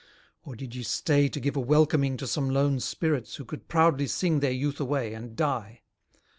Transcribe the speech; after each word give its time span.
Or 0.43 0.55
did 0.55 0.73
ye 0.73 0.81
stay 0.81 1.29
to 1.29 1.39
give 1.39 1.55
a 1.55 1.59
welcoming 1.59 2.17
To 2.17 2.25
some 2.25 2.49
lone 2.49 2.79
spirits 2.79 3.35
who 3.35 3.45
could 3.45 3.67
proudly 3.67 4.07
sing 4.07 4.39
Their 4.39 4.49
youth 4.49 4.79
away, 4.79 5.13
and 5.13 5.35
die? 5.35 5.83